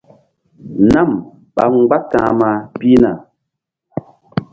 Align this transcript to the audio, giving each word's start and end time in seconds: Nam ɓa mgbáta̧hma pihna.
Nam 0.91 1.09
ɓa 1.55 1.63
mgbáta̧hma 1.75 2.49
pihna. 2.79 3.11